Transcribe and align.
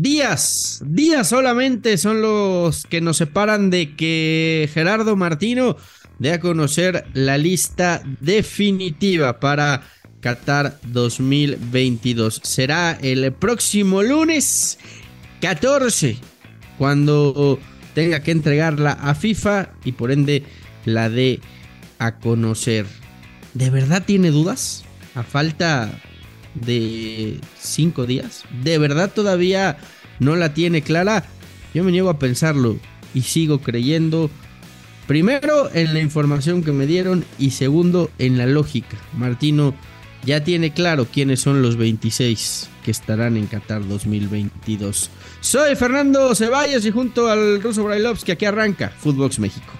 días, 0.00 0.82
días 0.84 1.28
solamente 1.28 1.96
son 1.96 2.20
los 2.20 2.86
que 2.86 3.00
nos 3.00 3.16
separan 3.16 3.70
de 3.70 3.96
que 3.96 4.68
Gerardo 4.72 5.16
Martino 5.16 5.76
dé 6.18 6.32
a 6.32 6.40
conocer 6.40 7.06
la 7.14 7.38
lista 7.38 8.02
definitiva 8.20 9.40
para 9.40 9.82
Qatar 10.20 10.78
2022. 10.84 12.40
Será 12.44 12.98
el 13.00 13.32
próximo 13.32 14.02
lunes 14.02 14.78
14 15.40 16.16
cuando 16.78 17.58
tenga 17.94 18.20
que 18.20 18.32
entregarla 18.32 18.92
a 18.92 19.14
FIFA 19.14 19.70
y 19.84 19.92
por 19.92 20.10
ende 20.10 20.44
la 20.84 21.08
dé 21.08 21.40
a 21.98 22.18
conocer. 22.18 22.86
¿De 23.54 23.70
verdad 23.70 24.02
tiene 24.04 24.30
dudas? 24.30 24.84
A 25.14 25.22
falta 25.22 25.98
de 26.64 27.40
cinco 27.58 28.06
días. 28.06 28.44
¿De 28.62 28.78
verdad 28.78 29.12
todavía 29.14 29.78
no 30.18 30.36
la 30.36 30.54
tiene 30.54 30.82
clara? 30.82 31.24
Yo 31.74 31.84
me 31.84 31.92
niego 31.92 32.10
a 32.10 32.18
pensarlo 32.18 32.76
y 33.14 33.22
sigo 33.22 33.60
creyendo. 33.60 34.30
Primero 35.06 35.70
en 35.72 35.94
la 35.94 36.00
información 36.00 36.64
que 36.64 36.72
me 36.72 36.86
dieron 36.86 37.24
y 37.38 37.50
segundo 37.50 38.10
en 38.18 38.38
la 38.38 38.46
lógica. 38.46 38.96
Martino 39.16 39.74
ya 40.24 40.42
tiene 40.42 40.72
claro 40.72 41.06
quiénes 41.06 41.40
son 41.40 41.62
los 41.62 41.76
26 41.76 42.68
que 42.84 42.90
estarán 42.90 43.36
en 43.36 43.46
Qatar 43.46 43.86
2022. 43.86 45.10
Soy 45.40 45.76
Fernando 45.76 46.34
Ceballos 46.34 46.84
y 46.84 46.90
junto 46.90 47.28
al 47.28 47.62
ruso 47.62 47.84
Brailovsky 47.84 48.32
aquí 48.32 48.44
arranca 48.44 48.92
Footbox 48.98 49.38
México. 49.38 49.72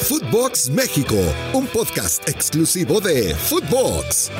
Footbox 0.00 0.70
México, 0.70 1.16
un 1.52 1.66
podcast 1.66 2.28
exclusivo 2.28 3.00
de 3.00 3.34
Footbox. 3.34 4.30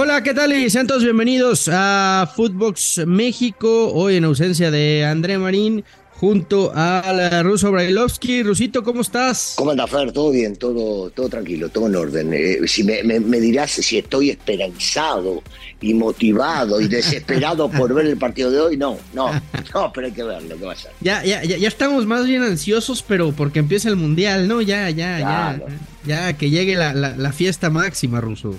Hola, 0.00 0.22
¿qué 0.22 0.32
tal? 0.32 0.52
Y 0.52 0.70
sean 0.70 0.86
todos 0.86 1.02
bienvenidos 1.02 1.68
a 1.72 2.30
Footbox 2.36 3.04
México. 3.04 3.92
Hoy 3.92 4.14
en 4.14 4.26
ausencia 4.26 4.70
de 4.70 5.04
André 5.04 5.38
Marín, 5.38 5.84
junto 6.12 6.70
al 6.72 7.42
ruso 7.42 7.72
Brailovsky. 7.72 8.44
Rusito, 8.44 8.84
¿cómo 8.84 9.00
estás? 9.00 9.54
¿Cómo 9.56 9.72
anda, 9.72 9.88
Fer? 9.88 10.12
Todo 10.12 10.30
bien, 10.30 10.54
todo, 10.54 11.10
todo 11.10 11.28
tranquilo, 11.28 11.68
todo 11.68 11.88
en 11.88 11.96
orden. 11.96 12.32
Eh, 12.32 12.60
si 12.68 12.84
me, 12.84 13.40
dirás 13.40 13.72
si 13.72 13.98
estoy 13.98 14.30
esperanzado 14.30 15.42
y 15.80 15.94
motivado 15.94 16.80
y 16.80 16.86
desesperado 16.86 17.68
por 17.76 17.92
ver 17.92 18.06
el 18.06 18.16
partido 18.16 18.52
de 18.52 18.60
hoy, 18.60 18.76
no, 18.76 18.98
no, 19.14 19.32
no, 19.74 19.92
pero 19.92 20.06
hay 20.06 20.12
que 20.12 20.22
verlo, 20.22 20.56
¿qué 20.56 20.64
va 20.64 20.74
a 20.74 20.76
ser? 20.76 20.92
Ya, 21.00 21.24
ya, 21.24 21.42
ya, 21.42 21.56
ya 21.56 21.66
estamos 21.66 22.06
más 22.06 22.24
bien 22.24 22.44
ansiosos, 22.44 23.02
pero 23.02 23.32
porque 23.32 23.58
empieza 23.58 23.88
el 23.88 23.96
Mundial, 23.96 24.46
¿no? 24.46 24.62
Ya, 24.62 24.90
ya, 24.90 25.18
ya, 25.18 25.60
ya, 26.06 26.32
que 26.34 26.50
llegue 26.50 26.76
la, 26.76 26.94
la 26.94 27.32
fiesta 27.32 27.68
máxima, 27.68 28.20
Ruso. 28.20 28.54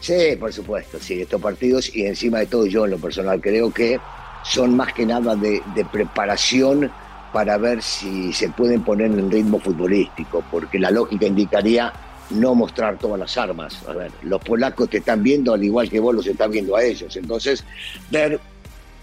Sí, 0.00 0.36
por 0.38 0.52
supuesto, 0.52 0.98
sí, 0.98 1.20
estos 1.20 1.40
partidos 1.40 1.94
y 1.94 2.06
encima 2.06 2.38
de 2.38 2.46
todo 2.46 2.66
yo 2.66 2.86
en 2.86 2.92
lo 2.92 2.98
personal 2.98 3.40
creo 3.40 3.70
que 3.70 4.00
son 4.42 4.74
más 4.74 4.94
que 4.94 5.04
nada 5.04 5.36
de, 5.36 5.62
preparación 5.92 6.90
para 7.32 7.58
ver 7.58 7.82
si 7.82 8.32
se 8.32 8.48
pueden 8.48 8.82
poner 8.82 9.10
en 9.10 9.30
ritmo 9.30 9.60
futbolístico, 9.60 10.42
porque 10.50 10.78
la 10.78 10.90
lógica 10.90 11.26
indicaría 11.26 11.92
no 12.30 12.54
mostrar 12.54 12.98
todas 12.98 13.20
las 13.20 13.36
armas. 13.36 13.86
A 13.86 13.92
ver, 13.92 14.10
los 14.22 14.40
polacos 14.42 14.88
te 14.88 14.98
están 14.98 15.22
viendo 15.22 15.52
al 15.52 15.62
igual 15.62 15.90
que 15.90 16.00
vos 16.00 16.14
los 16.14 16.26
estás 16.26 16.50
viendo 16.50 16.76
a 16.76 16.82
ellos. 16.82 17.14
Entonces, 17.16 17.64
ver 18.10 18.40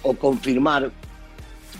o 0.01 0.13
confirmar 0.13 0.91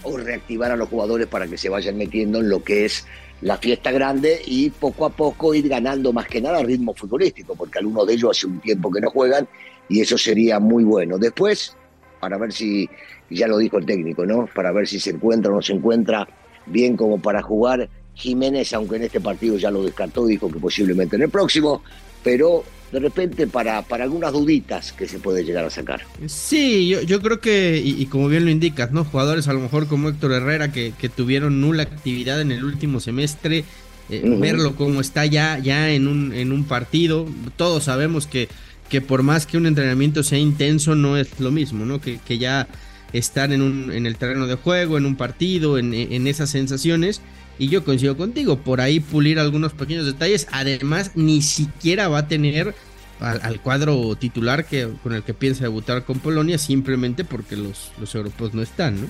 o 0.04 0.18
reactivar 0.18 0.72
a 0.72 0.76
los 0.76 0.90
jugadores 0.90 1.28
para 1.28 1.48
que 1.48 1.58
se 1.58 1.70
vayan 1.70 1.98
metiendo 1.98 2.40
en 2.40 2.50
lo 2.50 2.64
que 2.64 2.86
es 2.86 3.06
la 3.42 3.58
fiesta 3.58 3.92
grande 3.92 4.42
y 4.46 4.70
poco 4.70 5.06
a 5.06 5.10
poco 5.10 5.54
ir 5.54 5.70
ganando 5.70 6.12
más 6.12 6.28
que 6.28 6.42
nada 6.42 6.64
ritmo 6.64 6.94
futbolístico, 6.94 7.56
porque 7.56 7.80
algunos 7.80 8.08
de 8.08 8.14
ellos 8.14 8.32
hace 8.32 8.48
un 8.48 8.60
tiempo 8.60 8.92
que 8.92 9.02
no 9.02 9.10
juegan 9.12 9.48
y 9.90 10.02
eso 10.02 10.18
sería 10.18 10.60
muy 10.60 10.84
bueno. 10.84 11.18
Después, 11.18 11.76
para 12.20 12.38
ver 12.38 12.52
si, 12.52 12.90
ya 13.30 13.48
lo 13.48 13.58
dijo 13.58 13.78
el 13.78 13.86
técnico, 13.86 14.26
¿no? 14.26 14.48
Para 14.54 14.72
ver 14.72 14.88
si 14.88 15.00
se 15.00 15.12
encuentra 15.12 15.52
o 15.52 15.56
no 15.56 15.62
se 15.62 15.74
encuentra 15.74 16.28
bien 16.66 16.98
como 16.98 17.22
para 17.22 17.42
jugar. 17.42 17.90
Jiménez, 18.16 18.74
aunque 18.74 18.96
en 18.96 19.04
este 19.04 19.22
partido 19.22 19.58
ya 19.58 19.70
lo 19.70 19.84
descartó, 19.84 20.26
dijo 20.26 20.50
que 20.50 20.60
posiblemente 20.60 21.16
en 21.16 21.24
el 21.24 21.30
próximo, 21.30 21.84
pero 22.24 22.64
de 22.92 23.00
repente 23.00 23.48
para, 23.48 23.82
para 23.82 24.06
algunas 24.06 24.32
duditas 24.32 24.94
que 24.94 25.08
se 25.08 25.20
puede 25.20 25.44
llegar 25.44 25.66
a 25.66 25.70
sacar. 25.70 26.02
Sí, 26.28 26.88
yo, 26.88 27.02
yo 27.02 27.22
creo 27.22 27.40
que, 27.42 27.82
y, 27.84 28.06
como 28.06 28.30
bien 28.30 28.46
lo 28.46 28.52
indicas, 28.52 28.92
¿no? 28.92 29.04
Jugadores 29.04 29.48
a 29.48 29.54
lo 29.54 29.60
mejor 29.60 29.88
como 29.88 30.10
Héctor 30.10 30.32
Herrera 30.32 30.72
que, 30.72 30.94
que 30.98 31.10
tuvieron 31.10 31.60
nula 31.60 31.84
actividad 31.84 32.40
en 32.40 32.52
el 32.52 32.64
último 32.64 33.00
semestre, 33.00 33.66
eh, 34.10 34.22
verlo 34.40 34.76
como 34.76 35.02
está 35.02 35.26
ya, 35.26 35.60
ya 35.60 35.92
en, 35.92 36.08
un, 36.08 36.34
en 36.34 36.54
un 36.54 36.64
partido, 36.64 37.28
todos 37.58 37.84
sabemos 37.84 38.26
que, 38.26 38.48
que 38.90 39.02
por 39.02 39.22
más 39.22 39.46
que 39.46 39.58
un 39.58 39.66
entrenamiento 39.66 40.24
sea 40.24 40.40
intenso, 40.40 40.96
no 40.96 41.18
es 41.18 41.40
lo 41.40 41.52
mismo, 41.52 41.86
¿no? 41.86 42.00
Que, 42.00 42.20
que 42.26 42.38
ya 42.38 42.68
estar 43.12 43.52
en, 43.52 43.62
un, 43.62 43.92
en 43.92 44.06
el 44.06 44.16
terreno 44.16 44.48
de 44.48 44.56
juego, 44.56 44.98
en 44.98 45.06
un 45.06 45.18
partido, 45.18 45.78
en, 45.78 45.94
en 45.94 46.28
esas 46.28 46.50
sensaciones. 46.50 47.22
Y 47.60 47.70
yo 47.70 47.84
coincido 47.84 48.16
contigo, 48.16 48.58
por 48.58 48.82
ahí 48.82 49.00
pulir 49.00 49.40
algunos 49.40 49.74
pequeños 49.74 50.06
detalles. 50.06 50.48
Además, 50.52 51.12
ni 51.16 51.42
siquiera 51.42 52.08
va 52.08 52.20
a 52.20 52.28
tener 52.28 52.76
al, 53.20 53.60
cuadro 53.62 54.16
titular 54.16 54.66
que, 54.66 54.88
con 55.02 55.14
el 55.14 55.24
que 55.24 55.34
piensa 55.34 55.64
debutar 55.64 56.04
con 56.04 56.20
Polonia, 56.20 56.58
simplemente 56.58 57.24
porque 57.24 57.56
los, 57.56 57.92
los 58.00 58.14
europeos 58.14 58.54
no 58.54 58.62
están, 58.62 59.02
¿no? 59.02 59.08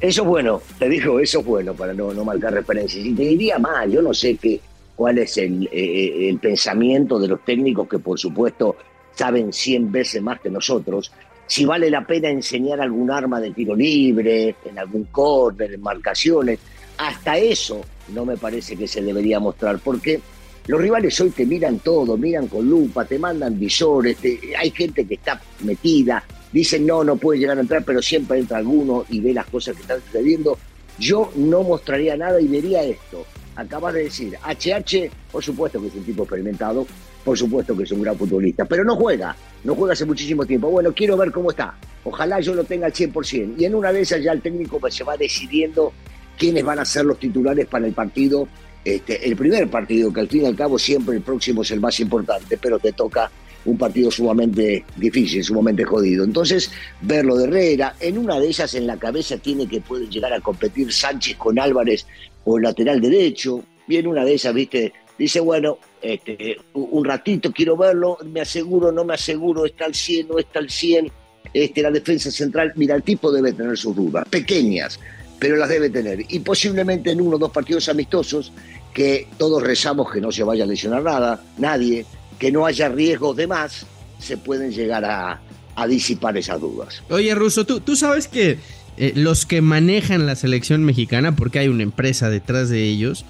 Eso 0.00 0.22
es 0.22 0.28
bueno, 0.28 0.62
te 0.78 0.88
digo, 0.88 1.18
eso 1.18 1.40
es 1.40 1.46
bueno 1.46 1.74
para 1.74 1.92
no, 1.92 2.12
no 2.14 2.24
marcar 2.24 2.52
referencias. 2.52 3.04
Y 3.04 3.14
te 3.14 3.22
diría 3.22 3.58
más, 3.58 3.90
yo 3.90 4.00
no 4.00 4.14
sé 4.14 4.36
qué, 4.36 4.60
cuál 4.94 5.18
es 5.18 5.36
el, 5.38 5.64
eh, 5.72 6.28
eh, 6.28 6.38
pensamiento 6.40 7.18
de 7.18 7.28
los 7.28 7.44
técnicos 7.44 7.88
que 7.88 7.98
por 7.98 8.18
supuesto 8.18 8.76
saben 9.14 9.52
100 9.52 9.90
veces 9.90 10.22
más 10.22 10.40
que 10.40 10.50
nosotros, 10.50 11.10
si 11.46 11.64
vale 11.64 11.90
la 11.90 12.06
pena 12.06 12.28
enseñar 12.28 12.80
algún 12.80 13.10
arma 13.10 13.40
de 13.40 13.50
tiro 13.52 13.74
libre, 13.74 14.54
en 14.64 14.78
algún 14.78 15.04
córner, 15.04 15.72
en 15.72 15.80
marcaciones 15.80 16.60
hasta 16.98 17.38
eso 17.38 17.80
no 18.12 18.24
me 18.24 18.36
parece 18.36 18.76
que 18.76 18.86
se 18.86 19.00
debería 19.00 19.40
mostrar, 19.40 19.78
porque 19.78 20.20
los 20.66 20.80
rivales 20.80 21.18
hoy 21.20 21.30
te 21.30 21.46
miran 21.46 21.78
todo, 21.78 22.16
miran 22.16 22.48
con 22.48 22.68
lupa, 22.68 23.04
te 23.04 23.18
mandan 23.18 23.58
visores, 23.58 24.18
hay 24.58 24.70
gente 24.70 25.06
que 25.06 25.14
está 25.14 25.40
metida, 25.60 26.22
dicen 26.52 26.86
no, 26.86 27.04
no 27.04 27.16
puede 27.16 27.40
llegar 27.40 27.56
a 27.56 27.60
entrar, 27.60 27.84
pero 27.84 28.02
siempre 28.02 28.38
entra 28.38 28.58
alguno 28.58 29.04
y 29.08 29.20
ve 29.20 29.32
las 29.32 29.46
cosas 29.46 29.76
que 29.76 29.82
están 29.82 30.00
sucediendo. 30.04 30.58
Yo 30.98 31.30
no 31.36 31.62
mostraría 31.62 32.16
nada 32.16 32.40
y 32.40 32.48
vería 32.48 32.82
esto. 32.82 33.24
Acabas 33.54 33.94
de 33.94 34.04
decir, 34.04 34.36
HH, 34.44 35.10
por 35.30 35.42
supuesto 35.42 35.80
que 35.80 35.88
es 35.88 35.94
un 35.94 36.04
tipo 36.04 36.24
experimentado, 36.24 36.86
por 37.24 37.36
supuesto 37.38 37.76
que 37.76 37.84
es 37.84 37.92
un 37.92 38.02
gran 38.02 38.16
futbolista, 38.16 38.64
pero 38.64 38.84
no 38.84 38.96
juega, 38.96 39.36
no 39.64 39.74
juega 39.74 39.92
hace 39.92 40.04
muchísimo 40.04 40.44
tiempo. 40.44 40.70
Bueno, 40.70 40.92
quiero 40.92 41.16
ver 41.16 41.30
cómo 41.30 41.50
está. 41.50 41.74
Ojalá 42.04 42.40
yo 42.40 42.54
lo 42.54 42.64
tenga 42.64 42.86
al 42.86 42.92
100%. 42.92 43.54
Y 43.58 43.64
en 43.64 43.74
una 43.74 43.92
de 43.92 44.00
esas 44.00 44.22
ya 44.22 44.32
el 44.32 44.40
técnico 44.40 44.80
se 44.90 45.04
va 45.04 45.16
decidiendo 45.16 45.92
quiénes 46.38 46.64
van 46.64 46.78
a 46.78 46.84
ser 46.84 47.04
los 47.04 47.18
titulares 47.18 47.66
para 47.66 47.86
el 47.86 47.92
partido, 47.92 48.48
este, 48.84 49.26
el 49.26 49.36
primer 49.36 49.68
partido, 49.68 50.12
que 50.12 50.20
al 50.20 50.28
fin 50.28 50.42
y 50.42 50.46
al 50.46 50.56
cabo 50.56 50.78
siempre 50.78 51.16
el 51.16 51.22
próximo 51.22 51.62
es 51.62 51.70
el 51.72 51.80
más 51.80 51.98
importante, 52.00 52.56
pero 52.56 52.78
te 52.78 52.92
toca 52.92 53.30
un 53.64 53.76
partido 53.76 54.10
sumamente 54.10 54.84
difícil, 54.96 55.44
sumamente 55.44 55.84
jodido. 55.84 56.24
Entonces, 56.24 56.70
verlo 57.02 57.36
de 57.36 57.44
Herrera, 57.44 57.94
en 58.00 58.18
una 58.18 58.38
de 58.38 58.48
ellas 58.48 58.72
en 58.74 58.86
la 58.86 58.96
cabeza 58.96 59.36
tiene 59.36 59.66
que 59.66 59.80
puede 59.80 60.06
llegar 60.06 60.32
a 60.32 60.40
competir 60.40 60.92
Sánchez 60.92 61.36
con 61.36 61.58
Álvarez 61.58 62.06
o 62.44 62.58
lateral 62.58 63.00
derecho, 63.00 63.62
y 63.86 63.96
en 63.96 64.06
una 64.06 64.24
de 64.24 64.34
esas, 64.34 64.54
viste, 64.54 64.92
dice, 65.18 65.40
bueno, 65.40 65.78
este, 66.00 66.56
un 66.74 67.04
ratito 67.04 67.52
quiero 67.52 67.76
verlo, 67.76 68.18
me 68.24 68.40
aseguro, 68.40 68.92
no 68.92 69.04
me 69.04 69.14
aseguro, 69.14 69.66
está 69.66 69.86
al 69.86 69.94
100, 69.94 70.28
no 70.28 70.38
está 70.38 70.60
al 70.60 70.70
100, 70.70 71.10
este, 71.52 71.82
la 71.82 71.90
defensa 71.90 72.30
central, 72.30 72.72
mira, 72.76 72.94
el 72.94 73.02
tipo 73.02 73.32
debe 73.32 73.52
tener 73.52 73.76
sus 73.76 73.96
dudas, 73.96 74.26
pequeñas, 74.28 75.00
pero 75.38 75.56
las 75.56 75.68
debe 75.68 75.90
tener. 75.90 76.24
Y 76.28 76.40
posiblemente 76.40 77.10
en 77.10 77.20
uno 77.20 77.36
o 77.36 77.38
dos 77.38 77.50
partidos 77.50 77.88
amistosos, 77.88 78.52
que 78.92 79.28
todos 79.36 79.62
rezamos 79.62 80.10
que 80.10 80.20
no 80.20 80.32
se 80.32 80.42
vaya 80.42 80.64
a 80.64 80.66
lesionar 80.66 81.02
nada, 81.02 81.42
nadie, 81.56 82.04
que 82.38 82.50
no 82.50 82.66
haya 82.66 82.88
riesgos 82.88 83.36
de 83.36 83.46
más, 83.46 83.86
se 84.18 84.36
pueden 84.36 84.72
llegar 84.72 85.04
a, 85.04 85.40
disipar 85.88 86.36
esas 86.36 86.60
dudas. 86.60 87.04
Oye, 87.08 87.32
Russo, 87.36 87.64
tú, 87.64 87.78
tú 87.78 87.94
sabes 87.94 88.26
que 88.26 88.58
eh, 88.96 89.12
los 89.14 89.46
que 89.46 89.60
manejan 89.62 90.26
la 90.26 90.34
selección 90.34 90.82
mexicana, 90.82 91.36
porque 91.36 91.60
hay 91.60 91.68
una 91.68 91.84
empresa 91.84 92.30
detrás 92.30 92.68
de 92.68 92.82
ellos, 92.82 93.24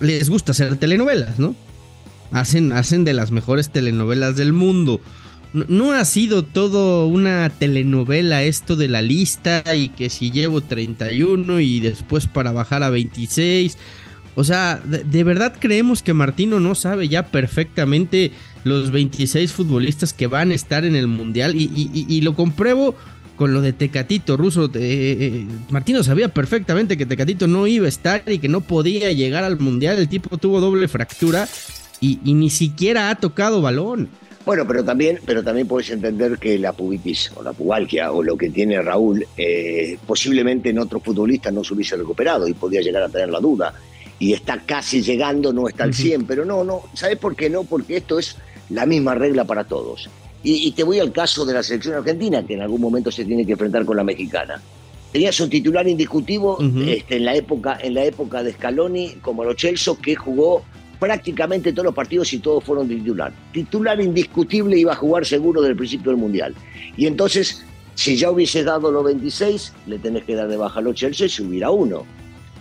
les 0.00 0.28
gusta 0.28 0.50
hacer 0.50 0.76
telenovelas, 0.78 1.38
¿no? 1.38 1.54
Hacen, 2.32 2.72
hacen 2.72 3.04
de 3.04 3.12
las 3.12 3.30
mejores 3.30 3.70
telenovelas 3.70 4.34
del 4.34 4.52
mundo. 4.52 5.00
No, 5.52 5.92
ha 5.92 6.04
sido 6.06 6.44
todo 6.44 7.06
una 7.06 7.50
telenovela 7.50 8.42
esto 8.42 8.74
de 8.74 8.88
la 8.88 9.02
lista 9.02 9.62
y 9.76 9.90
que 9.90 10.08
si 10.08 10.30
llevo 10.30 10.62
31 10.62 11.60
y 11.60 11.80
después 11.80 12.26
para 12.26 12.52
bajar 12.52 12.82
a 12.82 12.88
26. 12.88 13.76
O 14.34 14.44
sea, 14.44 14.80
de, 14.82 15.24
verdad 15.24 15.54
creemos 15.58 16.02
que 16.02 16.14
Martino 16.14 16.58
no 16.58 16.74
sabe 16.74 17.08
ya 17.08 17.26
perfectamente 17.26 18.32
los 18.64 18.90
26 18.92 19.52
futbolistas 19.52 20.14
que 20.14 20.26
van 20.26 20.52
a 20.52 20.54
estar 20.54 20.86
en 20.86 20.96
el 20.96 21.06
Mundial 21.06 21.54
y, 21.54 22.20
lo 22.22 22.34
compruebo 22.34 22.94
con 23.36 23.52
lo 23.52 23.60
de 23.60 23.74
Tecatito 23.74 24.38
Ruso. 24.38 24.66
Eh, 24.66 24.70
eh, 24.74 25.46
Martino 25.68 26.02
sabía 26.02 26.32
perfectamente 26.32 26.96
que 26.96 27.04
Tecatito 27.04 27.46
no 27.46 27.66
iba 27.66 27.84
a 27.84 27.90
estar 27.90 28.22
y 28.26 28.38
que 28.38 28.48
no 28.48 28.62
podía 28.62 29.12
llegar 29.12 29.44
al 29.44 29.58
Mundial. 29.58 29.98
El 29.98 30.08
tipo 30.08 30.38
tuvo 30.38 30.62
doble 30.62 30.88
fractura 30.88 31.46
y 32.00 32.16
ni 32.24 32.48
siquiera 32.48 33.10
ha 33.10 33.16
tocado 33.16 33.60
balón. 33.60 34.08
Bueno, 34.44 34.66
pero 34.66 34.84
también, 34.84 35.20
pero 35.24 35.42
también 35.42 35.68
puedes 35.68 35.90
entender 35.90 36.36
que 36.38 36.58
la 36.58 36.72
pubitis 36.72 37.30
o 37.36 37.42
la 37.42 37.52
pubalgia 37.52 38.10
o 38.10 38.22
lo 38.22 38.36
que 38.36 38.50
tiene 38.50 38.80
Raúl, 38.82 39.24
eh, 39.36 39.96
posiblemente 40.04 40.70
en 40.70 40.80
otro 40.80 40.98
futbolista 40.98 41.50
no 41.52 41.62
se 41.62 41.74
hubiese 41.74 41.96
recuperado 41.96 42.48
y 42.48 42.54
podía 42.54 42.80
llegar 42.80 43.04
a 43.04 43.08
tener 43.08 43.28
la 43.28 43.38
duda. 43.38 43.72
Y 44.18 44.32
está 44.32 44.58
casi 44.58 45.02
llegando, 45.02 45.52
no 45.52 45.68
está 45.68 45.84
al 45.84 45.94
100, 45.94 46.26
pero 46.26 46.44
no, 46.44 46.64
no, 46.64 46.82
¿sabes 46.94 47.18
por 47.18 47.36
qué 47.36 47.50
no? 47.50 47.64
Porque 47.64 47.98
esto 47.98 48.18
es 48.18 48.36
la 48.70 48.86
misma 48.86 49.14
regla 49.14 49.44
para 49.44 49.64
todos. 49.64 50.08
Y, 50.44 50.72
te 50.72 50.82
voy 50.82 50.98
al 50.98 51.12
caso 51.12 51.44
de 51.44 51.54
la 51.54 51.62
selección 51.62 51.94
argentina, 51.94 52.44
que 52.44 52.54
en 52.54 52.62
algún 52.62 52.80
momento 52.80 53.12
se 53.12 53.24
tiene 53.24 53.46
que 53.46 53.52
enfrentar 53.52 53.84
con 53.84 53.96
la 53.96 54.02
mexicana. 54.02 54.60
Tenías 55.12 55.38
un 55.38 55.48
titular 55.48 55.86
indiscutivo 55.86 56.58
este, 56.84 57.16
en, 57.16 57.24
la 57.24 57.36
época, 57.36 57.78
en 57.80 57.94
la 57.94 58.04
época 58.04 58.42
de 58.42 58.52
Scaloni, 58.52 59.18
como 59.20 59.44
lo 59.44 59.54
Chelsea, 59.54 59.94
que 60.02 60.16
jugó 60.16 60.64
prácticamente 61.02 61.72
todos 61.72 61.86
los 61.86 61.94
partidos 61.96 62.32
y 62.32 62.38
todos 62.38 62.62
fueron 62.62 62.86
titular. 62.86 63.32
Titular 63.52 64.00
indiscutible 64.00 64.78
iba 64.78 64.92
a 64.92 64.94
jugar 64.94 65.26
seguro 65.26 65.60
desde 65.60 65.72
el 65.72 65.76
principio 65.76 66.12
del 66.12 66.20
Mundial. 66.20 66.54
Y 66.96 67.08
entonces, 67.08 67.64
si 67.96 68.16
ya 68.16 68.30
hubiese 68.30 68.62
dado 68.62 68.92
los 68.92 69.02
26, 69.06 69.72
le 69.88 69.98
tenés 69.98 70.22
que 70.22 70.36
dar 70.36 70.46
de 70.46 70.56
baja 70.56 70.78
a 70.78 70.82
los 70.82 70.94
Chelsea 70.94 71.26
y 71.26 71.28
subir 71.28 71.64
a 71.64 71.72
uno. 71.72 72.06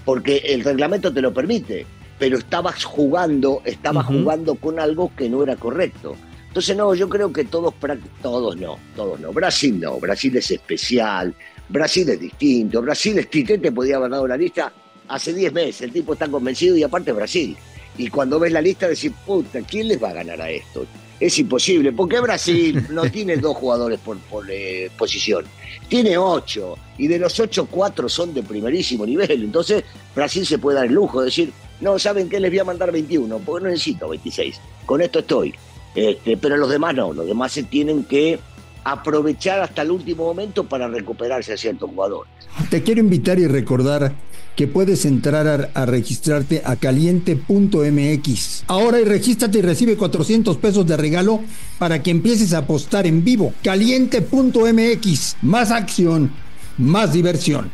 Porque 0.05 0.37
el 0.37 0.63
reglamento 0.63 1.13
te 1.13 1.21
lo 1.21 1.31
permite, 1.31 1.85
pero 2.17 2.39
estabas 2.39 2.83
jugando, 2.83 3.61
estabas 3.63 4.07
jugando 4.07 4.55
con 4.55 4.79
algo 4.79 5.11
que 5.15 5.29
no 5.29 5.43
era 5.43 5.55
correcto. 5.55 6.15
Entonces, 6.47 6.75
no, 6.75 6.95
yo 6.95 7.07
creo 7.09 7.31
que 7.31 7.45
todos, 7.45 7.75
todos 8.23 8.57
no, 8.57 8.79
todos 8.95 9.19
no. 9.19 9.31
Brasil 9.31 9.79
no, 9.79 9.99
Brasil 9.99 10.35
es 10.35 10.49
especial, 10.49 11.35
Brasil 11.69 12.09
es 12.09 12.19
distinto, 12.19 12.81
Brasil 12.81 13.19
es 13.19 13.29
Tite 13.29 13.71
podía 13.71 13.97
haber 13.97 14.09
dado 14.09 14.27
la 14.27 14.35
lista 14.35 14.73
hace 15.07 15.31
10 15.31 15.53
meses, 15.53 15.81
el 15.83 15.91
tipo 15.91 16.13
está 16.13 16.27
convencido 16.27 16.75
y 16.75 16.81
aparte 16.81 17.11
Brasil. 17.11 17.55
Y 17.97 18.07
cuando 18.07 18.39
ves 18.39 18.51
la 18.51 18.61
lista 18.61 18.87
decís, 18.87 19.11
puta, 19.25 19.61
¿quién 19.61 19.87
les 19.87 20.01
va 20.01 20.09
a 20.09 20.13
ganar 20.13 20.41
a 20.41 20.49
esto? 20.49 20.85
Es 21.19 21.37
imposible, 21.37 21.91
porque 21.91 22.19
Brasil 22.19 22.87
no 22.89 23.03
tiene 23.11 23.37
dos 23.37 23.55
jugadores 23.55 23.99
por, 23.99 24.17
eh, 24.49 24.89
posición, 24.97 25.45
tiene 25.87 26.17
ocho, 26.17 26.77
y 26.97 27.07
de 27.07 27.19
los 27.19 27.39
ocho, 27.39 27.67
cuatro 27.67 28.09
son 28.09 28.33
de 28.33 28.43
primerísimo 28.43 29.05
nivel. 29.05 29.43
Entonces, 29.43 29.83
Brasil 30.15 30.45
se 30.45 30.57
puede 30.57 30.77
dar 30.77 30.85
el 30.87 30.93
lujo 30.93 31.19
de 31.19 31.25
decir, 31.25 31.53
no, 31.79 31.99
¿saben 31.99 32.29
qué? 32.29 32.39
Les 32.39 32.49
voy 32.49 32.59
a 32.59 32.63
mandar 32.63 32.91
21, 32.91 33.39
porque 33.39 33.65
no 33.65 33.69
necesito 33.69 34.09
26. 34.09 34.59
Con 34.85 35.01
esto 35.01 35.19
estoy. 35.19 35.53
Este, 35.93 36.37
pero 36.37 36.55
los 36.57 36.69
demás 36.69 36.95
no, 36.95 37.11
los 37.11 37.27
demás 37.27 37.51
se 37.51 37.63
tienen 37.63 38.05
que 38.05 38.39
aprovechar 38.83 39.59
hasta 39.61 39.81
el 39.81 39.91
último 39.91 40.25
momento 40.25 40.63
para 40.63 40.87
recuperarse 40.87 41.53
a 41.53 41.57
ciertos 41.57 41.89
jugadores. 41.89 42.31
Te 42.69 42.81
quiero 42.83 43.01
invitar 43.01 43.39
y 43.39 43.47
recordar 43.47 44.13
que 44.55 44.67
puedes 44.67 45.05
entrar 45.05 45.71
a, 45.73 45.85
registrarte 45.85 46.61
a 46.65 46.75
caliente.mx. 46.75 48.63
Ahora 48.67 48.99
y 48.99 49.05
regístrate 49.05 49.59
y 49.59 49.61
recibe 49.61 49.95
400 49.95 50.57
pesos 50.57 50.85
de 50.85 50.97
regalo 50.97 51.41
para 51.79 52.03
que 52.03 52.11
empieces 52.11 52.53
a 52.53 52.59
apostar 52.59 53.07
en 53.07 53.23
vivo. 53.23 53.53
Caliente.mx. 53.63 55.37
Más 55.41 55.71
acción, 55.71 56.31
más 56.77 57.13
diversión. 57.13 57.71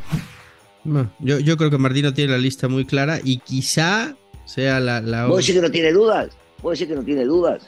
yo, 1.19 1.39
yo 1.39 1.57
creo 1.57 1.69
que 1.69 1.77
Martino 1.77 2.13
tiene 2.13 2.33
la 2.33 2.37
lista 2.37 2.67
muy 2.67 2.85
clara 2.85 3.19
y 3.23 3.39
quizá 3.39 4.15
sea 4.45 4.79
la... 4.79 5.01
la... 5.01 5.25
¿Vos 5.25 5.39
decís 5.39 5.55
que 5.55 5.61
no 5.61 5.71
tiene 5.71 5.91
dudas? 5.91 6.29
¿Puedo 6.61 6.71
decir 6.71 6.87
que 6.87 6.95
no 6.95 7.03
tiene 7.03 7.25
dudas? 7.25 7.67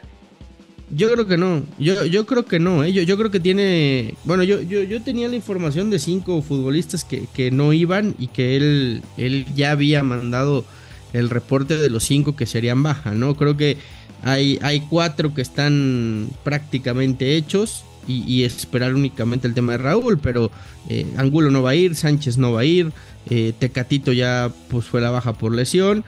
Yo 0.91 1.11
creo 1.11 1.27
que 1.27 1.37
no, 1.37 1.63
yo, 1.77 2.05
yo 2.05 2.25
creo 2.25 2.45
que 2.45 2.59
no, 2.59 2.83
¿eh? 2.83 2.91
yo, 2.91 3.03
yo 3.03 3.15
creo 3.15 3.29
que 3.29 3.39
tiene, 3.39 4.15
bueno, 4.23 4.43
yo, 4.43 4.59
yo, 4.61 4.81
yo 4.81 5.01
tenía 5.03 5.27
la 5.27 5.35
información 5.35 5.91
de 5.91 5.99
cinco 5.99 6.41
futbolistas 6.41 7.03
que, 7.03 7.27
que 7.31 7.51
no 7.51 7.73
iban 7.73 8.15
y 8.17 8.27
que 8.27 8.55
él, 8.57 9.03
él 9.15 9.45
ya 9.55 9.71
había 9.71 10.01
mandado 10.01 10.65
el 11.13 11.29
reporte 11.29 11.77
de 11.77 11.89
los 11.89 12.03
cinco 12.03 12.35
que 12.35 12.47
serían 12.47 12.81
baja, 12.81 13.11
¿no? 13.11 13.35
Creo 13.35 13.55
que 13.55 13.77
hay, 14.23 14.59
hay 14.61 14.81
cuatro 14.81 15.33
que 15.33 15.41
están 15.41 16.29
prácticamente 16.43 17.35
hechos 17.35 17.83
y, 18.07 18.43
esperar 18.43 18.95
únicamente 18.95 19.47
el 19.47 19.53
tema 19.53 19.73
de 19.73 19.77
Raúl, 19.77 20.17
pero 20.17 20.49
eh, 20.89 21.05
Angulo 21.17 21.51
no 21.51 21.61
va 21.61 21.71
a 21.71 21.75
ir, 21.75 21.95
Sánchez 21.95 22.39
no 22.39 22.53
va 22.53 22.61
a 22.61 22.65
ir, 22.65 22.91
eh, 23.29 23.53
Tecatito 23.59 24.11
ya 24.13 24.51
pues 24.69 24.85
fue 24.85 24.99
la 24.99 25.11
baja 25.11 25.33
por 25.33 25.53
lesión, 25.53 26.03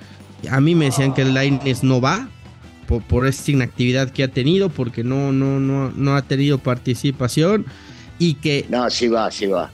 a 0.50 0.60
mí 0.62 0.74
me 0.74 0.86
decían 0.86 1.14
que 1.14 1.22
el 1.22 1.36
Lines 1.36 1.84
no 1.84 2.02
va, 2.02 2.28
por, 3.00 3.28
esta 3.28 3.52
inactividad 3.52 4.12
que 4.12 4.24
ha 4.24 4.28
tenido, 4.28 4.70
porque 4.70 5.04
no, 5.04 5.32
no, 5.32 5.60
no, 5.60 5.92
no 5.92 6.16
ha 6.16 6.22
tenido 6.24 6.58
participación 6.58 7.66
y 8.20 8.36
que... 8.36 8.66
No, 8.70 8.90
sí 8.90 9.08
va, 9.08 9.32
sí 9.32 9.48
va. 9.48 9.72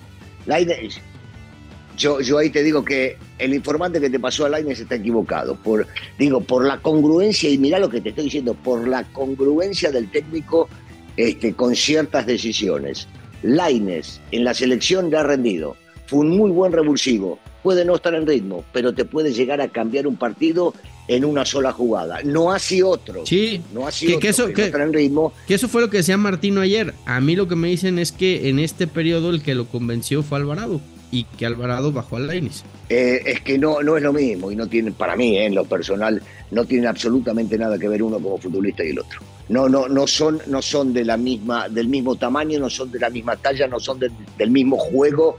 yo, 1.98 2.22
yo 2.22 2.38
ahí 2.38 2.50
te 2.50 2.64
digo 2.64 2.86
que 2.86 3.18
el 3.40 3.54
informante 3.54 4.00
que 4.00 4.10
te 4.10 4.20
pasó 4.20 4.46
a 4.46 4.50
Laines 4.50 4.80
está 4.80 4.96
equivocado. 4.96 5.56
Por, 5.56 5.88
digo, 6.18 6.42
por 6.42 6.66
la 6.66 6.80
congruencia, 6.80 7.50
y 7.50 7.58
mira 7.58 7.80
lo 7.80 7.90
que 7.90 8.02
te 8.02 8.10
estoy 8.10 8.26
diciendo, 8.26 8.54
por 8.54 8.88
la 8.88 9.04
congruencia 9.06 9.92
del 9.92 10.10
técnico 10.10 10.70
este, 11.18 11.54
con 11.54 11.76
ciertas 11.76 12.26
decisiones. 12.26 13.08
Laines 13.42 14.22
en 14.32 14.44
la 14.44 14.54
selección 14.54 15.10
le 15.10 15.18
ha 15.18 15.24
rendido. 15.24 15.76
Fue 16.06 16.20
un 16.20 16.30
muy 16.30 16.52
buen 16.52 16.72
revulsivo. 16.72 17.40
Puede 17.68 17.84
no 17.84 17.96
estar 17.96 18.16
en 18.16 18.26
ritmo, 18.26 18.64
pero 18.72 18.94
te 18.94 19.04
puede 19.04 19.34
llegar 19.34 19.60
a 19.60 19.68
cambiar 19.68 20.08
un 20.08 20.16
partido 20.16 20.74
en 21.10 21.26
una 21.26 21.44
sola 21.44 21.74
jugada. 21.74 22.22
No 22.24 22.54
así 22.54 22.82
otro. 22.82 23.26
Sí, 23.26 23.62
no 23.74 23.86
así 23.86 24.08
que, 24.08 24.14
otro, 24.14 24.22
que 24.22 24.30
eso, 24.30 24.48
que, 24.54 24.88
ritmo. 24.88 25.34
que 25.46 25.56
eso 25.56 25.68
fue 25.68 25.82
lo 25.82 25.90
que 25.90 25.98
decía 25.98 26.16
Martino 26.16 26.62
ayer. 26.62 26.94
A 27.06 27.20
mí 27.20 27.36
lo 27.36 27.50
que 27.50 27.58
me 27.58 27.68
dicen 27.68 28.00
es 28.00 28.14
que 28.14 28.48
en 28.48 28.60
este 28.60 28.88
periodo 28.88 29.32
el 29.32 29.44
que 29.44 29.54
lo 29.54 29.66
convenció 29.66 30.24
fue 30.24 30.38
Alvarado 30.38 30.80
y 31.12 31.26
que 31.26 31.46
Alvarado 31.46 31.92
bajó 31.92 32.16
al 32.16 32.28
Lainis. 32.28 32.64
Eh, 32.88 33.22
es 33.26 33.42
que 33.42 33.58
no, 33.58 33.84
no 33.84 33.98
es 33.98 34.04
lo 34.04 34.14
mismo 34.14 34.50
y 34.50 34.56
no 34.56 34.68
tiene, 34.68 34.94
para 34.94 35.18
mí, 35.18 35.36
eh, 35.36 35.48
en 35.48 35.56
lo 35.56 35.66
personal, 35.66 36.22
no 36.52 36.64
tiene 36.64 36.88
absolutamente 36.88 37.58
nada 37.58 37.78
que 37.78 37.90
ver 37.90 38.02
uno 38.02 38.18
como 38.18 38.38
futbolista 38.38 38.82
y 38.82 38.92
el 38.92 39.00
otro. 39.00 39.20
No, 39.50 39.68
no, 39.68 39.90
no 39.90 40.08
son, 40.08 40.42
no 40.48 40.62
son 40.62 40.94
de 40.94 41.04
la 41.04 41.18
misma, 41.18 41.68
del 41.68 41.90
mismo 41.90 42.16
tamaño, 42.16 42.62
no 42.62 42.70
son 42.70 42.94
de 42.94 43.00
la 43.00 43.10
misma 43.10 43.36
talla, 43.36 43.68
no 43.68 43.78
son 43.78 44.00
del 44.00 44.52
mismo 44.52 44.78
juego. 44.78 45.38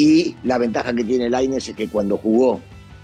Y 0.00 0.34
la 0.44 0.56
ventaja 0.56 0.94
que 0.94 1.04
tiene 1.04 1.28
Laines 1.28 1.68
es 1.68 1.76
que 1.76 1.86
cuando 1.86 2.16
jugó 2.16 2.58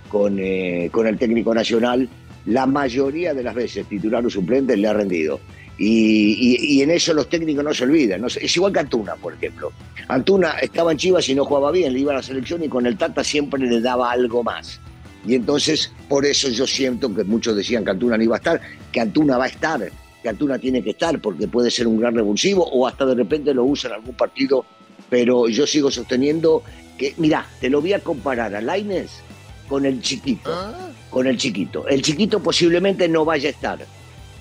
con, 0.08 0.38
eh, 0.38 0.88
con 0.90 1.06
el 1.06 1.18
técnico 1.18 1.54
nacional, 1.54 2.08
la 2.46 2.64
mayoría 2.64 3.34
de 3.34 3.42
las 3.42 3.54
veces 3.54 3.86
titular 3.86 4.24
o 4.24 4.30
suplente 4.30 4.74
le 4.78 4.88
ha 4.88 4.94
rendido. 4.94 5.38
Y, 5.76 6.80
en 6.80 6.90
eso 6.90 7.12
los 7.12 7.28
técnicos 7.28 7.62
no 7.62 7.74
se 7.74 7.84
olvidan. 7.84 8.22
No 8.22 8.28
es 8.28 8.56
igual 8.56 8.72
que 8.72 8.78
Antuna, 8.78 9.14
por 9.16 9.34
ejemplo. 9.34 9.72
Antuna 10.08 10.52
estaba 10.52 10.92
en 10.92 10.96
Chivas 10.96 11.28
y 11.28 11.34
no 11.34 11.44
jugaba 11.44 11.70
bien, 11.70 11.92
le 11.92 12.00
iba 12.00 12.12
a 12.12 12.16
la 12.16 12.22
selección 12.22 12.64
y 12.64 12.68
con 12.70 12.86
el 12.86 12.96
Tata 12.96 13.22
siempre 13.22 13.60
le 13.60 13.78
daba 13.82 14.10
algo 14.10 14.42
más. 14.42 14.80
Y 15.26 15.34
entonces, 15.34 15.92
por 16.08 16.24
eso 16.24 16.48
yo 16.48 16.66
siento 16.66 17.14
que 17.14 17.24
muchos 17.24 17.54
decían 17.54 17.84
que 17.84 17.90
Antuna 17.90 18.16
no 18.16 18.22
iba 18.22 18.36
a 18.36 18.38
estar, 18.38 18.58
que 18.90 19.02
Antuna 19.02 19.36
va 19.36 19.44
a 19.44 19.48
estar, 19.48 19.92
que 20.22 20.28
Antuna 20.30 20.58
tiene 20.58 20.82
que 20.82 20.90
estar 20.90 21.20
porque 21.20 21.46
puede 21.46 21.70
ser 21.70 21.88
un 21.88 22.00
gran 22.00 22.14
revulsivo 22.14 22.66
o 22.66 22.86
hasta 22.86 23.04
de 23.04 23.16
repente 23.16 23.52
lo 23.52 23.64
usa 23.64 23.90
en 23.90 23.96
algún 23.96 24.14
partido. 24.14 24.64
Pero 25.10 25.46
yo 25.48 25.66
sigo 25.66 25.90
sosteniendo 25.90 26.64
que, 26.96 27.14
mira, 27.18 27.46
te 27.60 27.70
lo 27.70 27.80
voy 27.80 27.92
a 27.92 28.00
comparar 28.00 28.54
a 28.54 28.60
Laines 28.60 29.22
con 29.68 29.84
el 29.84 30.00
chiquito. 30.00 30.50
Ah. 30.52 30.90
Con 31.10 31.26
el 31.26 31.36
chiquito. 31.36 31.86
El 31.88 32.02
chiquito 32.02 32.42
posiblemente 32.42 33.08
no 33.08 33.24
vaya 33.24 33.48
a 33.48 33.52
estar, 33.52 33.78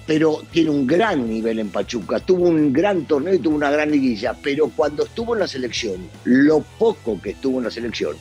pero 0.06 0.42
tiene 0.52 0.70
un 0.70 0.86
gran 0.86 1.28
nivel 1.30 1.60
en 1.60 1.70
Pachuca. 1.70 2.20
Tuvo 2.20 2.48
un 2.48 2.74
gran 2.74 3.06
torneo 3.06 3.34
y 3.34 3.40
tuvo 3.40 3.56
una 3.56 3.72
gran 3.72 3.92
liguilla, 3.92 4.36
pero 4.42 4.70
cuando 4.70 5.06
estuvo 5.06 5.34
en 5.34 5.42
la 5.42 5.48
selección, 5.48 6.08
lo 6.26 6.62
poco 6.78 7.22
que 7.22 7.32
estuvo 7.32 7.60
en 7.60 7.66
la 7.66 7.72
selección, 7.72 8.16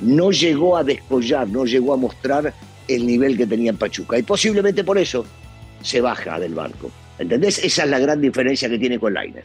no 0.00 0.30
llegó 0.30 0.76
a 0.76 0.84
descollar, 0.84 1.48
no 1.48 1.64
llegó 1.64 1.94
a 1.94 1.96
mostrar 1.96 2.54
el 2.86 3.06
nivel 3.06 3.36
que 3.36 3.46
tenía 3.46 3.70
en 3.70 3.76
Pachuca. 3.76 4.18
Y 4.18 4.22
posiblemente 4.22 4.84
por 4.84 4.98
eso 4.98 5.26
se 5.82 6.00
baja 6.00 6.38
del 6.38 6.54
barco. 6.54 6.90
¿Entendés? 7.18 7.58
Esa 7.58 7.84
es 7.84 7.90
la 7.90 7.98
gran 7.98 8.20
diferencia 8.20 8.68
que 8.68 8.78
tiene 8.78 8.98
con 8.98 9.12
Lainez. 9.12 9.44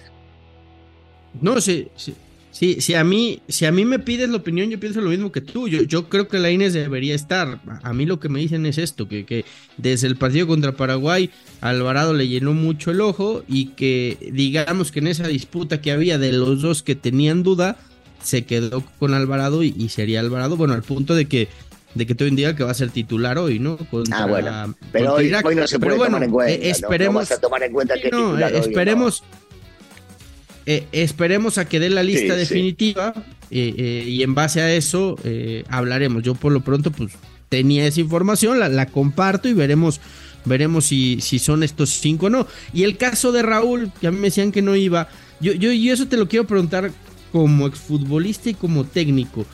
No, 1.42 1.60
sí, 1.60 1.88
sí, 1.96 2.14
Sí, 2.54 2.82
si 2.82 2.94
a 2.94 3.04
mí, 3.04 3.42
si 3.48 3.66
a 3.66 3.72
mí 3.72 3.84
me 3.84 3.98
pides 3.98 4.30
la 4.30 4.38
opinión, 4.38 4.70
yo 4.70 4.80
pienso 4.80 5.02
lo 5.02 5.10
mismo 5.10 5.32
que 5.32 5.42
tú. 5.42 5.68
Yo, 5.68 5.82
yo 5.82 6.08
creo 6.08 6.28
que 6.28 6.38
la 6.38 6.52
Inés 6.52 6.74
debería 6.74 7.16
estar. 7.16 7.60
A 7.82 7.94
mí 7.94 8.06
lo 8.06 8.20
que 8.20 8.30
me 8.30 8.40
dicen 8.40 8.68
es 8.68 8.78
esto, 8.78 9.08
que, 9.08 9.26
que 9.26 9.44
desde 9.78 10.06
el 10.06 10.18
partido 10.18 10.46
contra 10.46 10.74
Paraguay, 10.74 11.32
Alvarado 11.62 12.14
le 12.14 12.28
llenó 12.28 12.54
mucho 12.54 12.92
el 12.92 13.02
ojo 13.02 13.44
y 13.48 13.70
que 13.70 14.30
digamos 14.32 14.92
que 14.92 15.00
en 15.00 15.08
esa 15.08 15.28
disputa 15.28 15.82
que 15.82 15.92
había 15.92 16.20
de 16.20 16.32
los 16.32 16.62
dos 16.62 16.84
que 16.84 16.94
tenían 16.94 17.42
duda, 17.42 17.76
se 18.22 18.46
quedó 18.46 18.84
con 19.00 19.16
Alvarado 19.16 19.64
y, 19.64 19.90
sería 19.90 20.20
Alvarado, 20.20 20.56
bueno, 20.56 20.76
al 20.76 20.84
punto 20.84 21.16
de 21.16 21.26
que 21.26 21.50
de 21.96 22.08
que 22.08 22.16
todo 22.16 22.28
indica 22.28 22.56
que 22.56 22.64
va 22.64 22.72
a 22.72 22.76
ser 22.76 22.90
titular 22.90 23.38
hoy, 23.38 23.60
¿no? 23.60 23.78
ah, 24.12 24.26
bueno. 24.26 24.76
Pero 24.92 25.14
hoy, 25.14 25.30
no 25.30 25.68
se 25.68 25.80
puede 25.80 25.98
tomar 25.98 26.24
en 26.24 26.32
cuenta. 26.32 26.66
esperemos, 26.66 27.32
a 27.32 27.40
tomar 27.40 27.64
en 27.64 27.72
cuenta 27.72 27.96
que 28.00 28.10
no, 28.10 28.38
esperemos, 28.40 29.24
eh, 30.66 30.88
esperemos 30.92 31.58
a 31.58 31.66
que 31.66 31.80
dé 31.80 31.90
la 31.90 32.04
lista 32.04 32.36
definitiva 32.36 33.14
eh, 33.52 33.74
eh, 33.78 34.06
y 34.08 34.24
en 34.24 34.34
base 34.34 34.62
a 34.62 34.74
eso 34.74 35.18
hablaremos. 35.70 36.24
Yo 36.24 36.36
por 36.36 36.52
lo 36.52 36.62
pronto 36.62 36.92
pues 36.92 37.14
tenía 37.50 37.86
esa 37.86 38.02
información, 38.02 38.60
la, 38.60 38.86
comparto 38.88 39.48
y 39.48 39.54
veremos, 39.54 40.00
veremos 40.46 40.86
si, 40.86 41.20
si, 41.22 41.40
son 41.40 41.64
estos 41.64 41.90
cinco 41.92 42.28
o 42.28 42.30
no. 42.30 42.48
Y 42.74 42.84
el 42.84 42.98
caso 42.98 43.32
de 43.32 43.44
Raúl, 43.44 43.92
que 44.00 44.08
a 44.08 44.12
mí 44.12 44.18
me 44.18 44.28
decían 44.28 44.52
que 44.52 44.62
no 44.62 44.76
iba, 44.76 45.08
yo, 45.40 45.54
yo, 45.54 45.72
yo 45.72 45.94
eso 45.94 46.08
te 46.08 46.18
lo 46.18 46.28
quiero 46.28 46.48
preguntar 46.48 46.92
como 47.32 47.68
exfutbolista 47.68 48.50
y 48.50 48.54
como 48.54 48.86
técnico. 48.86 49.46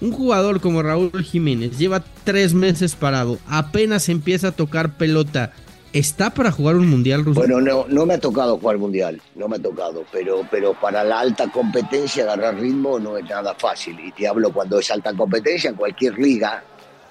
Un 0.00 0.10
jugador 0.12 0.60
como 0.60 0.82
Raúl 0.82 1.24
Jiménez 1.24 1.78
lleva 1.78 2.04
tres 2.24 2.54
meses 2.54 2.94
parado, 2.94 3.38
apenas 3.46 4.08
empieza 4.08 4.48
a 4.48 4.52
tocar 4.52 4.96
pelota 4.96 5.52
¿está 5.94 6.30
para 6.30 6.50
jugar 6.50 6.76
un 6.76 6.88
mundial, 6.88 7.24
Russo? 7.24 7.40
Bueno, 7.40 7.60
no, 7.60 7.86
no 7.88 8.04
me 8.04 8.14
ha 8.14 8.20
tocado 8.20 8.58
jugar 8.58 8.76
mundial, 8.76 9.22
no 9.36 9.48
me 9.48 9.56
ha 9.56 9.62
tocado, 9.62 10.04
pero, 10.12 10.46
pero 10.50 10.74
para 10.74 11.02
la 11.04 11.20
alta 11.20 11.50
competencia 11.50 12.24
agarrar 12.24 12.56
ritmo 12.56 12.98
no 12.98 13.16
es 13.16 13.24
nada 13.24 13.54
fácil. 13.54 13.98
Y 14.00 14.12
te 14.12 14.28
hablo 14.28 14.52
cuando 14.52 14.78
es 14.78 14.90
alta 14.90 15.14
competencia 15.14 15.70
en 15.70 15.76
cualquier 15.76 16.18
liga, 16.18 16.62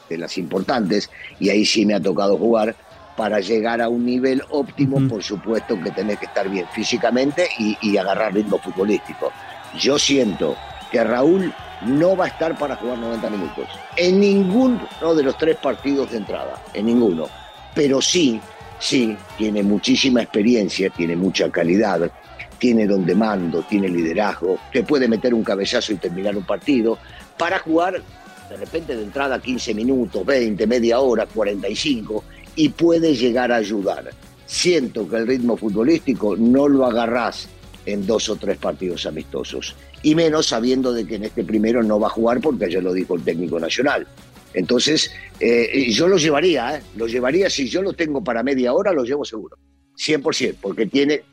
de 0.09 0.17
las 0.17 0.37
importantes, 0.37 1.09
y 1.39 1.49
ahí 1.49 1.65
sí 1.65 1.85
me 1.85 1.95
ha 1.95 1.99
tocado 1.99 2.37
jugar. 2.37 2.75
Para 3.15 3.39
llegar 3.39 3.79
a 3.79 3.89
un 3.89 4.07
nivel 4.07 4.41
óptimo, 4.49 5.07
por 5.07 5.21
supuesto 5.21 5.79
que 5.79 5.91
tenés 5.91 6.17
que 6.17 6.25
estar 6.25 6.49
bien 6.49 6.65
físicamente 6.73 7.47
y, 7.59 7.77
y 7.79 7.95
agarrar 7.95 8.33
ritmo 8.33 8.57
futbolístico. 8.57 9.31
Yo 9.79 9.99
siento 9.99 10.55
que 10.91 11.03
Raúl 11.03 11.53
no 11.85 12.17
va 12.17 12.25
a 12.25 12.27
estar 12.29 12.57
para 12.57 12.75
jugar 12.75 12.97
90 12.97 13.29
minutos. 13.29 13.67
En 13.97 14.19
ninguno 14.19 14.79
de 15.15 15.21
los 15.21 15.37
tres 15.37 15.57
partidos 15.57 16.09
de 16.09 16.17
entrada, 16.17 16.59
en 16.73 16.87
ninguno. 16.87 17.27
Pero 17.75 18.01
sí, 18.01 18.41
sí, 18.83 19.15
tiene 19.37 19.63
muchísima 19.63 20.21
experiencia, 20.21 20.89
tiene 20.89 21.15
mucha 21.15 21.49
calidad, 21.49 22.11
tiene 22.59 22.85
donde 22.85 23.15
mando, 23.15 23.63
tiene 23.63 23.87
liderazgo, 23.87 24.59
te 24.73 24.83
puede 24.83 25.07
meter 25.07 25.33
un 25.33 25.43
cabezazo 25.43 25.93
y 25.93 25.95
terminar 25.95 26.35
un 26.35 26.43
partido 26.43 26.97
para 27.37 27.59
jugar 27.59 28.01
de 28.49 28.57
repente 28.57 28.95
de 28.95 29.03
entrada 29.03 29.41
15 29.41 29.73
minutos, 29.73 30.25
20, 30.25 30.67
media 30.67 30.99
hora, 30.99 31.25
45 31.25 32.23
y 32.57 32.69
puede 32.69 33.15
llegar 33.15 33.53
a 33.53 33.55
ayudar. 33.55 34.09
Siento 34.45 35.07
que 35.07 35.15
el 35.15 35.27
ritmo 35.27 35.55
futbolístico 35.55 36.35
no 36.35 36.67
lo 36.67 36.85
agarrás 36.85 37.47
en 37.85 38.05
dos 38.05 38.27
o 38.27 38.35
tres 38.35 38.57
partidos 38.57 39.05
amistosos 39.05 39.75
y 40.03 40.13
menos 40.13 40.47
sabiendo 40.47 40.91
de 40.91 41.07
que 41.07 41.15
en 41.15 41.23
este 41.23 41.45
primero 41.45 41.81
no 41.83 42.01
va 42.01 42.07
a 42.07 42.11
jugar 42.11 42.41
porque 42.41 42.69
ya 42.69 42.81
lo 42.81 42.91
dijo 42.91 43.15
el 43.15 43.23
técnico 43.23 43.59
nacional. 43.61 44.05
Entonces, 44.53 45.11
eh, 45.39 45.91
yo 45.91 46.07
lo 46.07 46.17
llevaría, 46.17 46.77
¿eh? 46.77 46.81
lo 46.95 47.07
llevaría, 47.07 47.49
si 47.49 47.67
yo 47.67 47.81
lo 47.81 47.93
tengo 47.93 48.23
para 48.23 48.43
media 48.43 48.73
hora, 48.73 48.93
lo 48.93 49.03
llevo 49.03 49.25
seguro, 49.25 49.57
100%, 49.97 50.55
porque 50.61 50.85
tiene... 50.85 51.23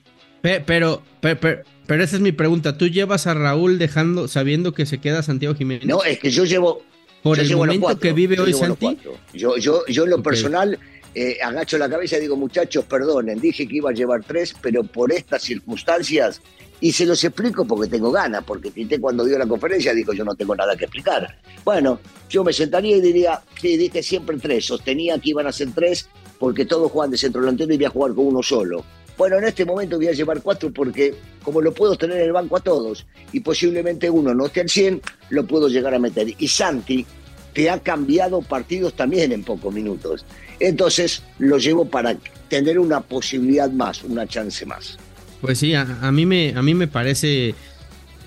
Pero, 0.43 1.03
pero, 1.21 1.63
pero, 1.87 2.03
esa 2.03 2.17
es 2.17 2.23
mi 2.23 2.33
pregunta, 2.33 2.79
¿tú 2.79 2.89
llevas 2.89 3.27
a 3.27 3.35
Raúl 3.35 3.79
dejando, 3.79 4.27
sabiendo 4.27 4.73
que 4.73 4.87
se 4.87 4.99
queda 4.99 5.23
Santiago 5.23 5.55
Jiménez? 5.55 5.85
No, 5.87 6.03
es 6.03 6.19
que 6.19 6.31
yo 6.31 6.45
llevo... 6.45 6.83
Por 7.23 7.39
el 7.39 7.55
momento 7.55 7.99
que 7.99 8.15
vive 8.15 8.41
hoy 8.41 8.55
Santi. 8.55 8.97
Yo, 9.35 9.59
yo, 9.59 9.85
yo 9.87 10.05
en 10.05 10.11
lo 10.11 10.23
personal 10.23 10.79
eh, 11.15 11.39
agacho 11.43 11.79
la 11.79 11.89
cabeza 11.89 12.19
y 12.19 12.21
digo, 12.21 12.37
muchachos, 12.37 12.85
perdonen, 12.85 13.41
dije 13.41 13.67
que 13.67 13.77
iba 13.77 13.91
a 13.91 13.95
llevar 13.95 14.23
tres, 14.25 14.55
pero 14.61 14.85
por 14.85 15.13
estas 15.13 15.43
circunstancias 15.43 16.41
y 16.81 16.93
se 16.93 17.05
los 17.05 17.23
explico 17.23 17.65
porque 17.67 17.91
tengo 17.91 18.11
ganas, 18.11 18.43
porque 18.45 18.71
Tite 18.71 18.99
cuando 18.99 19.25
dio 19.25 19.39
la 19.39 19.47
conferencia 19.47 19.93
dijo 19.93 20.13
yo 20.13 20.25
no 20.25 20.35
tengo 20.35 20.57
nada 20.57 20.77
que 20.77 20.85
explicar. 20.85 21.39
Bueno, 21.65 22.01
yo 22.29 22.43
me 22.43 22.53
sentaría 22.53 22.97
y 22.97 23.01
diría, 23.01 23.41
sí, 23.61 23.77
dije 23.77 24.03
siempre 24.03 24.39
tres, 24.39 24.65
sostenía 24.65 25.19
que 25.19 25.31
iban 25.31 25.47
a 25.47 25.53
ser 25.53 25.73
tres 25.75 26.09
porque 26.39 26.65
todos 26.65 26.91
juegan 26.91 27.11
de 27.11 27.19
centro 27.19 27.43
delantero 27.43 27.75
y 27.75 27.77
voy 27.77 27.87
a 27.87 27.91
jugar 27.91 28.15
con 28.15 28.27
uno 28.27 28.43
solo. 28.43 28.85
Bueno, 29.19 29.37
en 29.37 29.45
este 29.45 29.67
momento 29.67 29.99
voy 29.99 30.09
a 30.09 30.13
llevar 30.13 30.41
cuatro 30.41 30.73
porque 30.73 31.15
como 31.43 31.61
lo 31.61 31.75
puedo 31.75 31.97
tener 31.97 32.17
en 32.17 32.25
el 32.25 32.33
banco 32.33 32.57
a 32.57 32.61
todos 32.61 33.07
y 33.33 33.41
posiblemente 33.41 34.09
uno 34.09 34.35
no 34.35 34.47
esté 34.47 34.63
al 34.63 34.71
100, 34.71 35.03
lo 35.29 35.47
puedo 35.47 35.69
llegar 35.69 35.95
a 35.95 35.99
meter. 35.99 36.29
Y 36.39 36.49
Santi 36.49 37.05
te 37.53 37.71
ha 37.71 37.81
cambiado 37.81 38.43
partidos 38.43 38.95
también 38.95 39.33
en 39.33 39.43
pocos 39.43 39.73
minutos. 39.73 40.25
Entonces 40.59 41.23
lo 41.39 41.59
llevo 41.59 41.87
para 41.87 42.17
tener 42.49 42.79
una 42.79 43.01
posibilidad 43.01 43.71
más, 43.71 44.05
una 44.05 44.27
chance 44.27 44.67
más. 44.67 44.99
Pues 45.41 45.59
sí, 45.59 45.75
a, 45.75 45.85
mí, 46.13 46.27
me, 46.27 46.53
a 46.55 46.63
mí 46.63 46.75
me 46.75 46.87
parece 46.87 47.55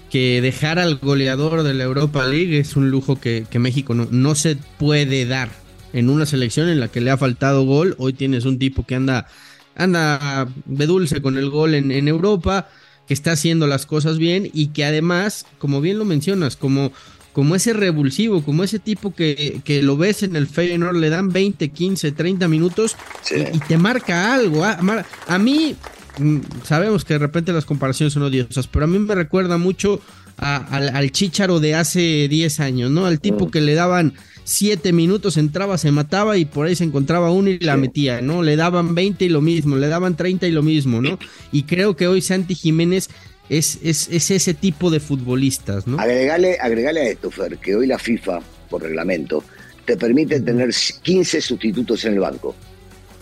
que 0.09 0.41
dejar 0.41 0.79
al 0.79 0.97
goleador 0.97 1.63
de 1.63 1.73
la 1.73 1.83
Europa 1.83 2.25
League 2.25 2.57
es 2.57 2.75
un 2.75 2.89
lujo 2.89 3.19
que, 3.19 3.45
México 3.59 3.93
no, 3.93 4.07
no, 4.09 4.35
se 4.35 4.55
puede 4.55 5.25
dar 5.25 5.49
en 5.93 6.09
una 6.09 6.25
selección 6.25 6.69
en 6.69 6.79
la 6.79 6.87
que 6.87 7.01
le 7.01 7.11
ha 7.11 7.17
faltado 7.17 7.65
gol. 7.65 7.95
Hoy 7.99 8.13
tienes 8.13 8.45
un 8.45 8.57
tipo 8.57 8.85
que 8.85 8.95
anda, 8.95 9.27
anda 9.75 10.47
de 10.65 11.21
con 11.21 11.37
el 11.37 11.49
gol 11.51 11.75
en, 11.75 11.91
en 11.91 12.07
Europa, 12.07 12.67
que 13.07 13.13
está 13.13 13.33
haciendo 13.33 13.67
las 13.67 13.85
cosas 13.85 14.17
bien 14.17 14.49
y 14.53 14.67
que 14.67 14.85
además, 14.85 15.45
como 15.59 15.81
bien 15.81 15.99
lo 15.99 16.05
mencionas, 16.05 16.55
como, 16.55 16.91
como 17.33 17.55
ese 17.55 17.73
revulsivo, 17.73 18.43
como 18.43 18.63
ese 18.63 18.79
tipo 18.79 19.13
que, 19.13 19.61
que 19.65 19.83
lo 19.83 19.97
ves 19.97 20.23
en 20.23 20.35
el 20.35 20.47
Feyenoord, 20.47 20.97
le 20.97 21.09
dan 21.09 21.29
20, 21.29 21.69
15, 21.69 22.11
30 22.13 22.47
minutos 22.47 22.95
y, 23.29 23.59
te 23.59 23.77
marca 23.77 24.33
algo. 24.33 24.63
A, 24.63 24.77
ah, 24.79 25.05
a 25.27 25.37
mí 25.37 25.75
Mm, 26.19 26.41
sabemos 26.63 27.05
que 27.05 27.13
de 27.15 27.19
repente 27.19 27.53
las 27.53 27.65
comparaciones 27.65 28.13
son 28.13 28.23
odiosas, 28.23 28.67
pero 28.67 28.85
a 28.85 28.87
mí 28.87 28.99
me 28.99 29.15
recuerda 29.15 29.57
mucho 29.57 29.99
al, 30.37 30.89
al 30.89 31.11
Chicharo 31.11 31.59
de 31.59 31.75
hace 31.75 32.27
10 32.27 32.59
años, 32.59 32.91
¿no? 32.91 33.05
Al 33.05 33.19
tipo 33.19 33.47
mm. 33.47 33.51
que 33.51 33.61
le 33.61 33.73
daban 33.73 34.13
7 34.43 34.93
minutos, 34.93 35.37
entraba, 35.37 35.77
se 35.77 35.91
mataba 35.91 36.37
y 36.37 36.45
por 36.45 36.67
ahí 36.67 36.75
se 36.75 36.83
encontraba 36.83 37.31
uno 37.31 37.49
y 37.49 37.59
la 37.59 37.77
metía, 37.77 38.21
¿no? 38.21 38.43
Le 38.43 38.55
daban 38.55 38.93
20 38.93 39.25
y 39.25 39.29
lo 39.29 39.41
mismo, 39.41 39.75
le 39.75 39.87
daban 39.87 40.15
30 40.15 40.47
y 40.47 40.51
lo 40.51 40.61
mismo, 40.61 41.01
¿no? 41.01 41.17
Y 41.51 41.63
creo 41.63 41.95
que 41.95 42.07
hoy 42.07 42.21
Santi 42.21 42.55
Jiménez 42.55 43.09
es, 43.49 43.79
es, 43.83 44.09
ese 44.09 44.53
tipo 44.53 44.89
de 44.89 44.99
futbolistas, 44.99 45.87
¿no? 45.87 45.99
Agregale, 45.99 46.57
agregale 46.59 47.01
a 47.01 47.09
esto, 47.09 47.29
Fer, 47.29 47.57
que 47.57 47.75
hoy 47.75 47.87
la 47.87 47.99
FIFA, 47.99 48.39
por 48.69 48.81
reglamento, 48.81 49.43
te 49.85 49.97
permite 49.97 50.39
tener 50.39 50.69
15 51.03 51.41
sustitutos 51.41 52.05
en 52.05 52.13
el 52.13 52.19
banco. 52.19 52.55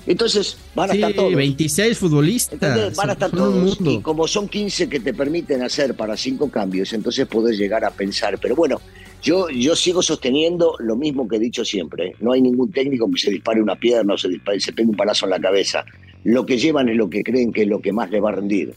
Entonces 0.07 0.57
van 0.73 0.91
a 0.91 0.93
estar 0.93 1.13
todos. 1.13 1.35
26 1.35 1.97
futbolistas. 1.97 2.95
Van 2.95 3.09
a 3.09 3.13
estar 3.13 3.31
todos. 3.31 3.77
Y 3.81 3.99
como 4.01 4.27
son 4.27 4.47
15 4.47 4.89
que 4.89 4.99
te 4.99 5.13
permiten 5.13 5.61
hacer 5.63 5.95
para 5.95 6.17
cinco 6.17 6.49
cambios, 6.49 6.93
entonces 6.93 7.27
podés 7.27 7.57
llegar 7.57 7.85
a 7.85 7.91
pensar. 7.91 8.37
Pero 8.39 8.55
bueno, 8.55 8.81
yo, 9.21 9.49
yo 9.49 9.75
sigo 9.75 10.01
sosteniendo 10.01 10.75
lo 10.79 10.95
mismo 10.95 11.27
que 11.27 11.35
he 11.35 11.39
dicho 11.39 11.63
siempre. 11.63 12.15
No 12.19 12.31
hay 12.31 12.41
ningún 12.41 12.71
técnico 12.71 13.09
que 13.11 13.19
se 13.19 13.29
dispare 13.29 13.61
una 13.61 13.75
pierna 13.75 14.15
o 14.15 14.17
se, 14.17 14.29
dispare, 14.29 14.59
se 14.59 14.73
pegue 14.73 14.89
un 14.89 14.95
palazo 14.95 15.25
en 15.25 15.31
la 15.31 15.39
cabeza. 15.39 15.85
Lo 16.23 16.45
que 16.45 16.57
llevan 16.57 16.89
es 16.89 16.95
lo 16.95 17.09
que 17.09 17.23
creen 17.23 17.51
que 17.51 17.63
es 17.63 17.67
lo 17.67 17.81
que 17.81 17.93
más 17.93 18.09
le 18.09 18.19
va 18.19 18.29
a 18.29 18.33
rendir. 18.33 18.73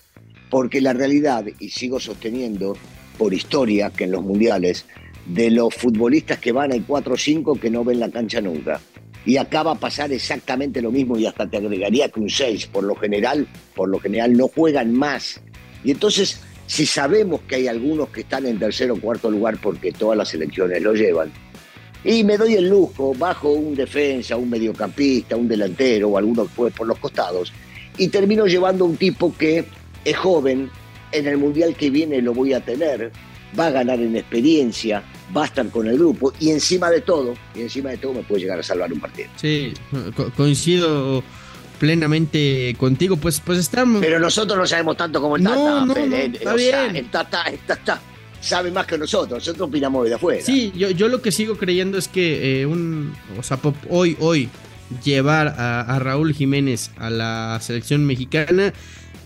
Porque 0.54 0.80
la 0.80 0.92
realidad, 0.92 1.44
y 1.58 1.68
sigo 1.68 1.98
sosteniendo 1.98 2.76
por 3.18 3.34
historia 3.34 3.90
que 3.90 4.04
en 4.04 4.12
los 4.12 4.22
mundiales, 4.22 4.86
de 5.26 5.50
los 5.50 5.74
futbolistas 5.74 6.38
que 6.38 6.52
van 6.52 6.70
hay 6.70 6.78
4 6.78 7.14
o 7.14 7.16
5 7.16 7.58
que 7.58 7.70
no 7.70 7.82
ven 7.82 7.98
la 7.98 8.08
cancha 8.08 8.40
nunca 8.40 8.80
y 9.26 9.36
acá 9.36 9.64
va 9.64 9.72
a 9.72 9.74
pasar 9.74 10.12
exactamente 10.12 10.80
lo 10.80 10.92
mismo 10.92 11.18
y 11.18 11.26
hasta 11.26 11.50
te 11.50 11.56
agregaría 11.56 12.08
que 12.08 12.20
un 12.20 12.30
6, 12.30 12.68
por 12.68 12.84
lo 12.84 12.94
general, 12.94 13.48
por 13.74 13.88
lo 13.88 13.98
general 13.98 14.36
no 14.36 14.46
juegan 14.46 14.94
más. 14.94 15.40
Y 15.82 15.90
entonces, 15.90 16.40
si 16.68 16.86
sabemos 16.86 17.40
que 17.48 17.56
hay 17.56 17.66
algunos 17.66 18.10
que 18.10 18.20
están 18.20 18.46
en 18.46 18.60
tercer 18.60 18.92
o 18.92 19.00
cuarto 19.00 19.32
lugar 19.32 19.58
porque 19.60 19.90
todas 19.90 20.16
las 20.16 20.32
elecciones 20.34 20.80
lo 20.80 20.94
llevan, 20.94 21.32
y 22.04 22.22
me 22.22 22.36
doy 22.36 22.54
el 22.54 22.68
lujo, 22.68 23.12
bajo 23.18 23.50
un 23.50 23.74
defensa, 23.74 24.36
un 24.36 24.50
mediocampista, 24.50 25.34
un 25.34 25.48
delantero 25.48 26.10
o 26.10 26.16
alguno 26.16 26.46
que 26.46 26.70
por 26.70 26.86
los 26.86 26.98
costados, 27.00 27.52
y 27.98 28.06
termino 28.06 28.46
llevando 28.46 28.84
un 28.84 28.96
tipo 28.96 29.34
que 29.36 29.64
es 30.04 30.16
joven, 30.16 30.70
en 31.12 31.26
el 31.26 31.36
mundial 31.38 31.74
que 31.74 31.90
viene 31.90 32.20
lo 32.20 32.34
voy 32.34 32.52
a 32.52 32.60
tener, 32.60 33.12
va 33.58 33.66
a 33.66 33.70
ganar 33.70 34.00
en 34.00 34.16
experiencia, 34.16 35.02
va 35.36 35.42
a 35.42 35.46
estar 35.46 35.68
con 35.70 35.86
el 35.86 35.96
grupo 35.96 36.32
y 36.40 36.50
encima 36.50 36.90
de 36.90 37.00
todo, 37.00 37.34
y 37.54 37.62
encima 37.62 37.90
de 37.90 37.98
todo 37.98 38.14
me 38.14 38.22
puede 38.22 38.42
llegar 38.42 38.58
a 38.58 38.62
salvar 38.62 38.92
un 38.92 39.00
partido. 39.00 39.28
Sí, 39.36 39.72
coincido 40.36 41.22
plenamente 41.78 42.74
contigo, 42.78 43.16
pues, 43.16 43.40
pues 43.40 43.58
estamos. 43.58 44.00
Pero 44.00 44.18
nosotros 44.18 44.58
no 44.58 44.66
sabemos 44.66 44.96
tanto 44.96 45.20
como 45.20 45.36
el 45.36 45.44
Tata. 45.44 45.56
No, 45.56 45.86
no, 45.86 45.94
está 45.94 46.54
bien. 46.54 46.96
el 46.96 47.10
Tata, 47.10 47.44
sabe 48.40 48.70
más 48.70 48.86
que 48.86 48.98
nosotros, 48.98 49.38
nosotros 49.38 49.68
opinamos 49.68 50.06
de 50.06 50.14
afuera. 50.14 50.42
Sí, 50.44 50.72
yo, 50.76 50.90
yo 50.90 51.08
lo 51.08 51.22
que 51.22 51.32
sigo 51.32 51.56
creyendo 51.56 51.96
es 51.96 52.08
que 52.08 52.60
eh, 52.60 52.66
un, 52.66 53.14
o 53.38 53.42
sea, 53.42 53.58
hoy, 53.88 54.16
hoy, 54.20 54.48
llevar 55.02 55.48
a, 55.48 55.80
a 55.80 55.98
Raúl 55.98 56.34
Jiménez 56.34 56.90
a 56.98 57.10
la 57.10 57.58
selección 57.62 58.04
mexicana 58.04 58.72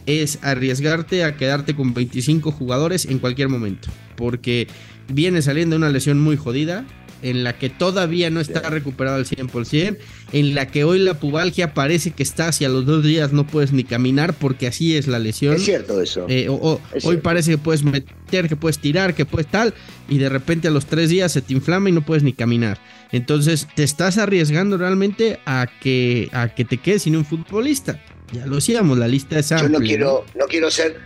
es 0.08 0.38
arriesgarte 0.42 1.22
a 1.22 1.36
quedarte 1.36 1.76
con 1.76 1.92
25 1.92 2.50
jugadores 2.50 3.04
en 3.04 3.18
cualquier 3.18 3.50
momento. 3.50 3.90
Porque 4.16 4.66
viene 5.12 5.42
saliendo 5.42 5.76
una 5.76 5.90
lesión 5.90 6.18
muy 6.18 6.36
jodida, 6.36 6.86
en 7.20 7.44
la 7.44 7.58
que 7.58 7.68
todavía 7.68 8.30
no 8.30 8.40
está 8.40 8.60
recuperado 8.70 9.16
al 9.16 9.26
100%, 9.26 9.98
en 10.32 10.54
la 10.54 10.66
que 10.66 10.84
hoy 10.84 10.98
la 10.98 11.14
pubalgia 11.14 11.74
parece 11.74 12.12
que 12.12 12.22
está 12.22 12.48
hacia 12.48 12.68
los 12.68 12.86
dos 12.86 13.04
días 13.04 13.32
no 13.32 13.46
puedes 13.46 13.72
ni 13.72 13.84
caminar 13.84 14.34
porque 14.34 14.66
así 14.66 14.96
es 14.96 15.08
la 15.08 15.18
lesión. 15.18 15.56
Es 15.56 15.64
cierto 15.64 16.00
eso. 16.00 16.26
Eh, 16.28 16.48
hoy 16.48 17.16
parece 17.18 17.50
que 17.50 17.58
puedes 17.58 17.82
meter, 17.82 18.48
que 18.48 18.56
puedes 18.56 18.78
tirar, 18.78 19.14
que 19.14 19.26
puedes 19.26 19.46
tal, 19.48 19.74
y 20.08 20.18
de 20.18 20.28
repente 20.28 20.68
a 20.68 20.70
los 20.70 20.86
tres 20.86 21.10
días 21.10 21.32
se 21.32 21.42
te 21.42 21.52
inflama 21.52 21.88
y 21.88 21.92
no 21.92 22.06
puedes 22.06 22.22
ni 22.22 22.32
caminar. 22.32 22.78
Entonces 23.12 23.68
te 23.74 23.82
estás 23.82 24.16
arriesgando 24.16 24.78
realmente 24.78 25.40
a 25.44 25.66
que, 25.80 26.28
a 26.32 26.54
que 26.54 26.64
te 26.64 26.78
quedes 26.78 27.02
sin 27.02 27.16
un 27.16 27.24
futbolista. 27.24 28.00
Ya 28.32 28.46
lo 28.46 28.56
decíamos, 28.56 28.98
la 28.98 29.08
lista 29.08 29.38
es 29.38 29.52
amplia. 29.52 29.70
Yo 29.70 29.78
no 29.78 29.84
quiero, 29.84 30.24
¿no? 30.34 30.46
quiero 30.46 30.70
ser, 30.70 30.98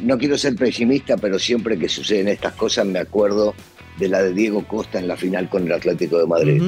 no 0.00 0.18
quiero 0.18 0.38
ser 0.38 0.54
pesimista, 0.54 1.16
pero 1.16 1.38
siempre 1.38 1.78
que 1.78 1.88
suceden 1.88 2.28
estas 2.28 2.54
cosas 2.54 2.86
me 2.86 2.98
acuerdo 2.98 3.54
de 3.98 4.08
la 4.08 4.22
de 4.22 4.32
Diego 4.32 4.66
Costa 4.66 4.98
en 4.98 5.08
la 5.08 5.16
final 5.16 5.48
con 5.48 5.66
el 5.66 5.72
Atlético 5.72 6.18
de 6.18 6.26
Madrid. 6.26 6.62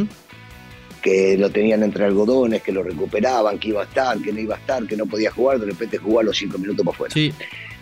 Que 1.00 1.38
lo 1.38 1.49
tenían 1.49 1.83
entre 1.83 2.05
algodones, 2.05 2.62
que 2.62 2.73
lo 2.73 2.83
recuperaban, 2.83 3.59
que 3.59 3.69
iba 3.69 3.81
a 3.81 3.85
estar, 3.85 4.19
que 4.19 4.33
no 4.35 4.40
iba 4.40 4.57
a 4.57 4.59
estar, 4.59 4.87
que 4.87 4.99
no 4.99 5.07
podía 5.07 5.31
jugar, 5.31 5.59
de 5.59 5.67
repente 5.67 5.97
jugó 5.97 6.21
a 6.21 6.23
los 6.23 6.37
cinco 6.37 6.59
minutos 6.59 6.85
por 6.85 6.95
fuera. 6.95 7.14
Sí. 7.14 7.33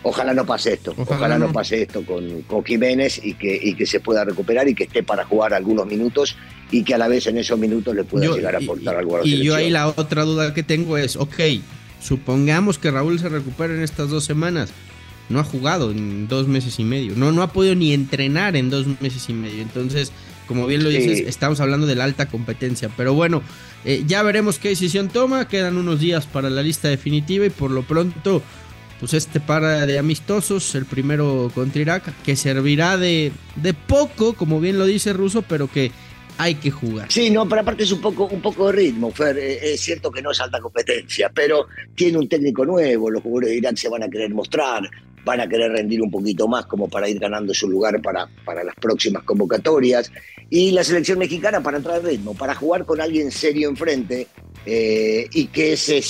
Ojalá 0.03 0.33
no 0.33 0.45
pase 0.45 0.73
esto, 0.73 0.93
ojalá, 0.95 1.37
no. 1.37 1.51
pase 1.51 1.81
esto 1.81 2.05
con, 2.05 2.43
con 2.43 2.63
Jiménez 2.63 3.19
y 3.21 3.33
que, 3.33 3.59
y 3.61 3.73
que 3.73 3.85
se 3.85 3.99
pueda 3.99 4.23
recuperar 4.23 4.69
y 4.69 4.73
que 4.73 4.85
esté 4.85 5.03
para 5.03 5.25
jugar 5.25 5.53
algunos 5.53 5.87
minutos 5.87 6.37
y 6.71 6.83
que 6.83 6.93
a 6.93 6.97
la 6.97 7.09
vez 7.09 7.27
en 7.27 7.37
esos 7.37 7.59
minutos 7.59 7.93
le 7.93 8.05
pueda 8.05 8.33
llegar 8.33 8.55
a 8.55 8.59
aportar 8.59 8.95
algo 8.95 9.17
a 9.17 9.19
la 9.19 9.27
Y 9.27 9.43
yo 9.43 9.55
ahí 9.55 9.69
la 9.69 9.89
otra 9.89 10.23
duda 10.23 10.53
que 10.53 10.63
tengo 10.63 10.97
es, 10.97 11.17
ok, 11.17 11.37
supongamos 11.99 12.77
que 12.77 12.91
Raúl 12.91 13.19
se 13.19 13.29
recupera 13.29 13.73
en 13.73 13.81
estas 13.81 14.09
dos 14.09 14.23
semanas. 14.23 14.71
No 15.29 15.39
ha 15.39 15.43
jugado 15.43 15.91
en 15.91 16.27
dos 16.27 16.47
meses 16.47 16.79
y 16.79 16.83
medio. 16.83 17.13
No, 17.15 17.31
no 17.31 17.43
ha 17.43 17.53
podido 17.53 17.75
ni 17.75 17.93
entrenar 17.93 18.55
en 18.55 18.69
dos 18.69 18.87
meses 18.99 19.29
y 19.29 19.33
medio. 19.33 19.61
Entonces, 19.61 20.11
como 20.47 20.65
bien 20.65 20.83
lo 20.83 20.89
dices, 20.89 21.19
estamos 21.19 21.59
hablando 21.59 21.85
de 21.85 21.93
la 21.93 22.05
alta 22.05 22.25
competencia. 22.25 22.89
Pero 22.97 23.13
bueno, 23.13 23.43
eh, 23.85 24.03
ya 24.07 24.23
veremos 24.23 24.57
qué 24.57 24.69
decisión 24.69 25.09
toma. 25.09 25.47
Quedan 25.47 25.77
unos 25.77 25.99
días 25.99 26.25
para 26.25 26.49
la 26.49 26.63
lista 26.63 26.87
definitiva 26.87 27.45
y 27.45 27.51
por 27.51 27.69
lo 27.69 27.83
pronto, 27.83 28.41
pues 28.99 29.13
este 29.13 29.39
par 29.39 29.85
de 29.85 29.99
amistosos, 29.99 30.73
el 30.73 30.85
primero 30.85 31.51
contra 31.53 31.79
Irak, 31.79 32.11
que 32.23 32.35
servirá 32.35 32.97
de, 32.97 33.31
de 33.55 33.73
poco, 33.75 34.33
como 34.33 34.59
bien 34.59 34.79
lo 34.79 34.87
dice 34.87 35.13
Russo, 35.13 35.43
pero 35.43 35.69
que 35.71 35.91
hay 36.39 36.55
que 36.55 36.71
jugar. 36.71 37.11
Sí, 37.11 37.29
no, 37.29 37.47
pero 37.49 37.61
aparte 37.61 37.83
es 37.83 37.91
un 37.91 37.99
poco, 37.99 38.23
un 38.27 38.41
poco 38.41 38.67
de 38.67 38.71
ritmo, 38.71 39.11
Fer. 39.11 39.37
Eh, 39.37 39.73
es 39.73 39.81
cierto 39.81 40.09
que 40.09 40.21
no 40.21 40.31
es 40.31 40.39
alta 40.39 40.61
competencia, 40.61 41.29
pero 41.35 41.67
tiene 41.93 42.17
un 42.17 42.29
técnico 42.29 42.65
nuevo, 42.65 43.11
los 43.11 43.21
jugadores 43.21 43.49
de 43.49 43.57
Irak 43.57 43.75
se 43.75 43.89
van 43.89 44.03
a 44.03 44.09
querer 44.09 44.33
mostrar, 44.33 44.89
van 45.25 45.41
a 45.41 45.49
querer 45.49 45.73
rendir 45.73 46.01
un 46.01 46.09
poquito 46.09 46.47
más 46.47 46.65
como 46.65 46.87
para 46.87 47.09
ir 47.09 47.19
ganando 47.19 47.53
su 47.53 47.69
lugar 47.69 48.01
para, 48.01 48.29
para 48.45 48.63
las 48.63 48.73
próximas 48.75 49.23
convocatorias. 49.23 50.13
Y 50.49 50.71
la 50.71 50.85
selección 50.85 51.19
mexicana 51.19 51.61
para 51.61 51.75
entrar 51.75 51.97
al 51.97 52.03
ritmo, 52.03 52.33
para 52.33 52.55
jugar 52.55 52.85
con 52.85 53.01
alguien 53.01 53.31
serio 53.31 53.67
enfrente 53.67 54.27
eh, 54.65 55.27
y 55.33 55.47
que 55.47 55.73
ese 55.73 56.01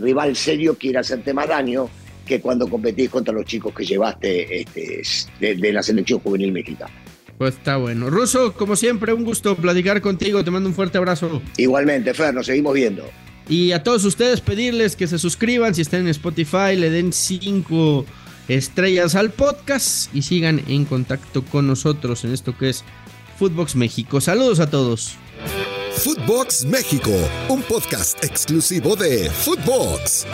rival 0.00 0.34
serio 0.34 0.76
quiera 0.76 0.98
hacerte 0.98 1.32
más 1.32 1.46
daño 1.46 1.88
que 2.26 2.40
cuando 2.40 2.68
competís 2.68 3.08
contra 3.08 3.32
los 3.32 3.44
chicos 3.44 3.72
que 3.72 3.84
llevaste 3.84 4.62
este, 4.62 5.02
de 5.38 5.72
la 5.72 5.82
selección 5.82 6.18
juvenil 6.18 6.50
mexicana. 6.50 6.92
Pues 7.40 7.54
está 7.54 7.78
bueno. 7.78 8.10
Ruso, 8.10 8.52
como 8.52 8.76
siempre, 8.76 9.14
un 9.14 9.24
gusto 9.24 9.56
platicar 9.56 10.02
contigo. 10.02 10.44
Te 10.44 10.50
mando 10.50 10.68
un 10.68 10.74
fuerte 10.74 10.98
abrazo. 10.98 11.40
Igualmente, 11.56 12.12
Fer, 12.12 12.34
nos 12.34 12.44
seguimos 12.44 12.74
viendo. 12.74 13.02
Y 13.48 13.72
a 13.72 13.82
todos 13.82 14.04
ustedes 14.04 14.42
pedirles 14.42 14.94
que 14.94 15.06
se 15.06 15.18
suscriban 15.18 15.74
si 15.74 15.80
están 15.80 16.02
en 16.02 16.08
Spotify, 16.08 16.76
le 16.76 16.90
den 16.90 17.14
cinco 17.14 18.04
estrellas 18.46 19.14
al 19.14 19.30
podcast 19.30 20.14
y 20.14 20.20
sigan 20.20 20.60
en 20.68 20.84
contacto 20.84 21.42
con 21.42 21.66
nosotros 21.66 22.26
en 22.26 22.34
esto 22.34 22.58
que 22.58 22.68
es 22.68 22.84
Footbox 23.38 23.74
México. 23.74 24.20
Saludos 24.20 24.60
a 24.60 24.68
todos. 24.68 25.14
Footbox 25.94 26.66
México, 26.66 27.10
un 27.48 27.62
podcast 27.62 28.22
exclusivo 28.22 28.96
de 28.96 29.30
Footbox. 29.30 30.26